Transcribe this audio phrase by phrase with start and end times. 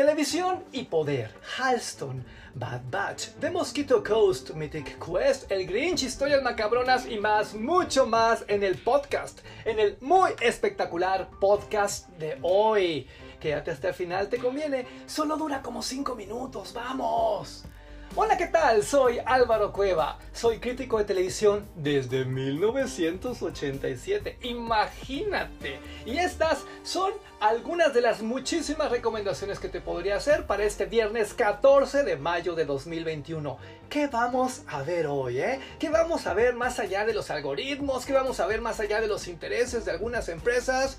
[0.00, 7.06] Televisión y poder, Halston, Bad Batch, The Mosquito Coast, Mythic Quest, El Grinch, historias macabronas
[7.06, 13.06] y más, mucho más en el podcast, en el muy espectacular podcast de hoy.
[13.38, 17.66] Quédate hasta el final, te conviene, solo dura como 5 minutos, vamos.
[18.16, 18.82] Hola, ¿qué tal?
[18.82, 20.18] Soy Álvaro Cueva.
[20.32, 24.38] Soy crítico de televisión desde 1987.
[24.42, 25.78] Imagínate.
[26.04, 31.34] Y estas son algunas de las muchísimas recomendaciones que te podría hacer para este viernes
[31.34, 33.56] 14 de mayo de 2021.
[33.88, 35.60] ¿Qué vamos a ver hoy, eh?
[35.78, 38.06] ¿Qué vamos a ver más allá de los algoritmos?
[38.06, 40.98] ¿Qué vamos a ver más allá de los intereses de algunas empresas?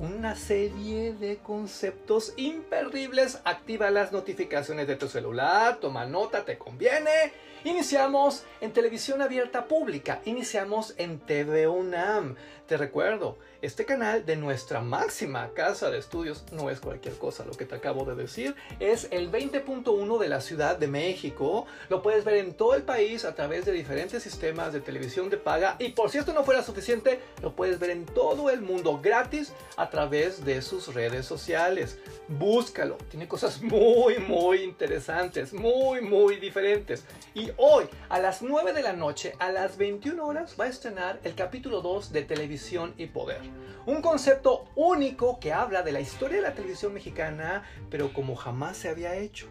[0.00, 3.40] Una serie de conceptos imperdibles.
[3.44, 7.32] Activa las notificaciones de tu celular, toma nota, te conviene.
[7.64, 12.36] Iniciamos en televisión abierta pública, iniciamos en TV UNAM.
[12.66, 17.52] Te recuerdo, este canal de nuestra máxima casa de estudios no es cualquier cosa, lo
[17.52, 21.66] que te acabo de decir, es el 20.1 de la Ciudad de México.
[21.90, 25.36] Lo puedes ver en todo el país a través de diferentes sistemas de televisión de
[25.36, 29.00] paga y por si esto no fuera suficiente, lo puedes ver en todo el mundo
[29.02, 29.52] gratis
[29.90, 31.98] través de sus redes sociales.
[32.28, 37.04] Búscalo, tiene cosas muy muy interesantes, muy muy diferentes.
[37.34, 41.20] Y hoy a las 9 de la noche, a las 21 horas, va a estrenar
[41.24, 43.40] el capítulo 2 de Televisión y Poder.
[43.86, 48.76] Un concepto único que habla de la historia de la televisión mexicana, pero como jamás
[48.76, 49.46] se había hecho,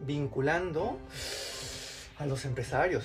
[0.00, 0.98] vinculando
[2.18, 3.04] a los empresarios,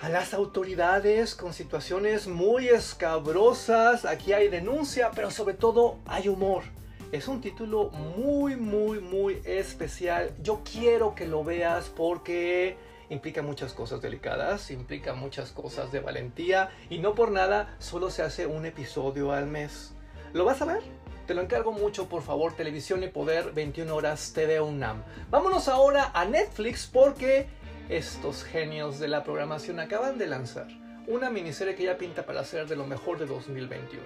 [0.00, 4.04] a las autoridades con situaciones muy escabrosas.
[4.04, 6.62] Aquí hay denuncia, pero sobre todo hay humor.
[7.10, 10.30] Es un título muy, muy, muy especial.
[10.42, 12.76] Yo quiero que lo veas porque
[13.10, 18.22] implica muchas cosas delicadas, implica muchas cosas de valentía y no por nada solo se
[18.22, 19.94] hace un episodio al mes.
[20.32, 20.82] ¿Lo vas a ver?
[21.26, 25.02] Te lo encargo mucho, por favor, Televisión y Poder, 21 horas, TV UNAM.
[25.30, 27.48] Vámonos ahora a Netflix porque
[27.88, 30.68] estos genios de la programación acaban de lanzar
[31.06, 34.04] una miniserie que ya pinta para ser de lo mejor de 2021.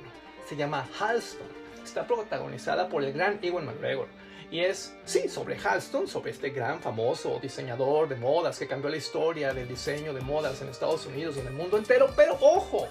[0.48, 1.48] Se llama Halston.
[1.82, 4.06] Está protagonizada por el gran Ewan McGregor
[4.52, 8.98] y es, sí, sobre Halston, sobre este gran famoso diseñador de modas que cambió la
[8.98, 12.10] historia del diseño de modas en Estados Unidos y en el mundo entero.
[12.14, 12.86] Pero ojo,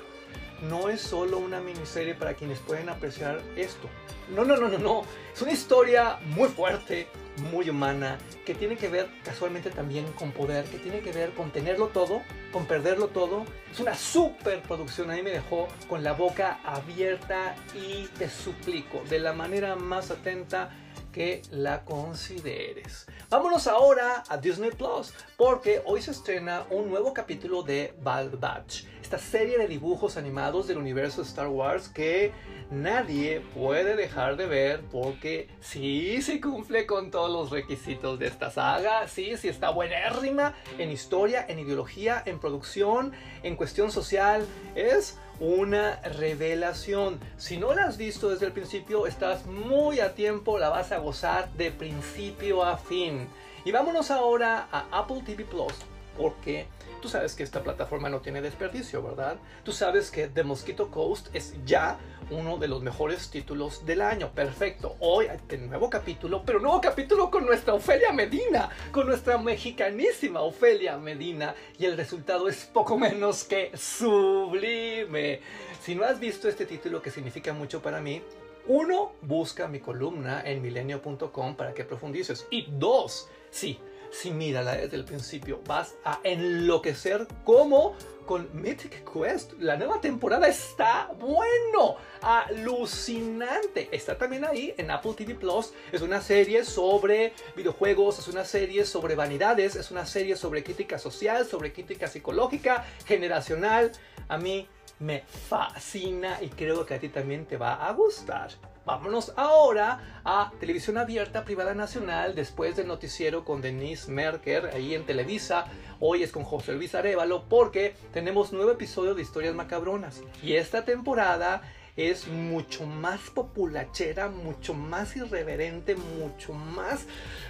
[0.63, 3.87] no es solo una miniserie para quienes pueden apreciar esto.
[4.35, 5.03] No, no, no, no, no.
[5.33, 7.07] Es una historia muy fuerte,
[7.37, 11.51] muy humana, que tiene que ver casualmente también con poder, que tiene que ver con
[11.51, 12.21] tenerlo todo,
[12.51, 13.45] con perderlo todo.
[13.71, 15.11] Es una super producción.
[15.11, 20.11] A mí me dejó con la boca abierta y te suplico, de la manera más
[20.11, 20.69] atenta,
[21.11, 23.05] que la consideres.
[23.29, 28.85] Vámonos ahora a Disney Plus, porque hoy se estrena un nuevo capítulo de Bad Batch,
[29.01, 32.31] esta serie de dibujos animados del universo Star Wars que
[32.69, 38.49] nadie puede dejar de ver porque sí, sí cumple con todos los requisitos de esta
[38.51, 43.11] saga, sí, sí está buenérrima en historia, en ideología, en producción,
[43.43, 44.45] en cuestión social,
[44.75, 47.19] es una revelación.
[47.35, 50.99] Si no la has visto desde el principio, estás muy a tiempo, la vas a
[50.99, 53.27] gozar de principio a fin.
[53.65, 55.73] Y vámonos ahora a Apple TV Plus,
[56.15, 56.67] porque
[57.01, 59.37] tú sabes que esta plataforma no tiene desperdicio, ¿verdad?
[59.63, 61.97] Tú sabes que The Mosquito Coast es ya
[62.29, 64.31] uno de los mejores títulos del año.
[64.33, 64.95] Perfecto.
[64.99, 70.97] Hoy un nuevo capítulo, pero nuevo capítulo con nuestra Ofelia Medina, con nuestra mexicanísima Ofelia
[70.97, 71.55] Medina.
[71.77, 75.41] Y el resultado es poco menos que sublime.
[75.81, 78.21] Si no has visto este título que significa mucho para mí,
[78.67, 82.47] uno, busca mi columna en milenio.com para que profundices.
[82.51, 83.79] Y dos, sí,
[84.11, 85.61] sí, mírala desde el principio.
[85.67, 87.95] Vas a enloquecer como
[88.25, 89.53] con Mythic Quest.
[89.59, 93.89] La nueva temporada está bueno, alucinante.
[93.91, 95.73] Está también ahí en Apple TV Plus.
[95.91, 100.97] Es una serie sobre videojuegos, es una serie sobre vanidades, es una serie sobre crítica
[100.97, 103.91] social, sobre crítica psicológica, generacional.
[104.27, 104.67] A mí
[104.99, 108.51] me fascina y creo que a ti también te va a gustar.
[108.83, 115.05] Vámonos ahora a Televisión Abierta Privada Nacional después del noticiero con Denise Merker ahí en
[115.05, 115.67] Televisa.
[115.99, 120.23] Hoy es con José Luis Arevalo porque tenemos nuevo episodio de Historias Macabronas.
[120.41, 121.61] Y esta temporada
[121.95, 127.05] es mucho más populachera, mucho más irreverente, mucho más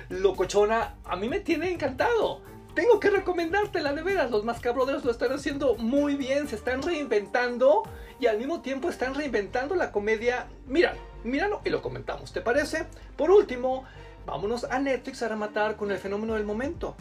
[0.10, 0.98] locochona.
[1.06, 2.42] A mí me tiene encantado
[2.74, 4.32] tengo que recomendártela de veras.
[4.32, 7.84] Los Mascabrothers lo están haciendo muy bien, se están reinventando
[8.20, 10.48] y al mismo tiempo están reinventando la comedia.
[10.68, 12.88] Mira, míralo y lo comentamos, ¿te parece?
[13.16, 13.86] Por último,
[14.26, 16.96] vámonos a Netflix a rematar con el fenómeno del momento.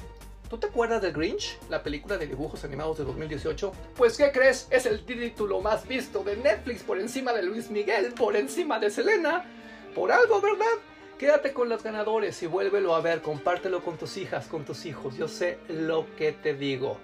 [0.48, 3.72] ¿Tú te acuerdas de Grinch, la película de dibujos animados de 2018?
[3.96, 4.66] Pues ¿qué crees?
[4.70, 8.90] Es el título más visto de Netflix por encima de Luis Miguel, por encima de
[8.90, 9.44] Selena.
[9.94, 10.66] Por algo, ¿verdad?
[11.20, 15.18] Quédate con los ganadores y vuélvelo a ver, compártelo con tus hijas, con tus hijos.
[15.18, 16.96] Yo sé lo que te digo.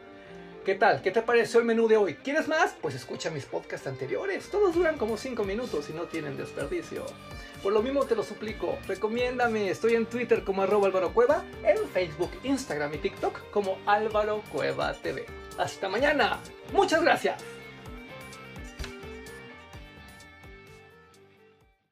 [0.64, 1.02] ¿Qué tal?
[1.02, 2.14] ¿Qué te pareció el menú de hoy?
[2.14, 2.74] ¿Quieres más?
[2.80, 4.48] Pues escucha mis podcasts anteriores.
[4.48, 7.04] Todos duran como 5 minutos y no tienen desperdicio.
[7.62, 9.68] Por lo mismo te lo suplico, recomiéndame.
[9.68, 15.26] Estoy en Twitter como arroba Cueva, en Facebook, Instagram y TikTok como Álvaro Cueva TV.
[15.58, 16.40] Hasta mañana.
[16.72, 17.44] Muchas gracias.